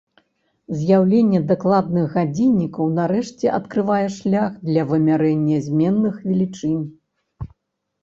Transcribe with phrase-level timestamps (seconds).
[0.77, 6.85] З'яўленне дакладных гадзіннікаў нарэшце адкрывае шлях для вымярэння зменных велічынь.